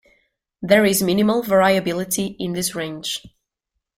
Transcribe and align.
There 0.63 0.83
is 0.83 1.03
minimal 1.03 1.43
variability 1.43 2.35
in 2.39 2.53
this 2.53 2.73
range. 2.73 3.21